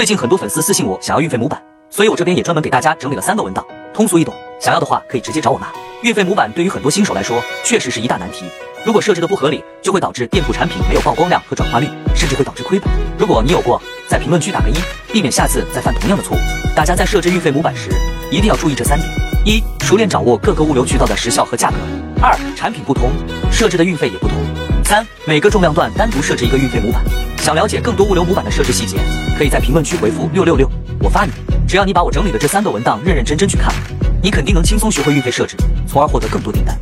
[0.00, 3.62] 最近很多粉丝私信我想要运费模板，所以我这边也专门给大家整理了三个文档，
[3.92, 5.70] 通俗易懂，想要的话可以直接找我拿。
[6.02, 8.46] 运费模板对于很多新手来说确实是一大难题，
[8.82, 12.90] 如果设置的不合理，就会导致店铺产品没有曝光量和转化率，甚至会导致亏本。
[13.18, 13.78] 如果你有过，
[14.08, 14.74] 在评论区打个一，
[15.12, 16.40] 避免下次再犯同样的错误。
[16.74, 17.90] 大家在设置运费模板时，
[18.30, 19.06] 一定要注意这三点：
[19.44, 21.76] 一、熟练掌握各个物流渠道的时效和价格；
[22.22, 23.10] 二、产品不同，
[23.52, 24.38] 设置的运费也不同；
[24.90, 27.00] 三、每个重量段单独设置一个运费模板。
[27.38, 28.96] 想了解更多物流模板的设置细节，
[29.38, 30.68] 可以在评论区回复六六六，
[30.98, 31.30] 我发你。
[31.68, 33.72] 只要你把我整理的这三个文档认认真真去看，
[34.20, 36.76] 你肯定能轻松学会运费设置，从而获得更多订单。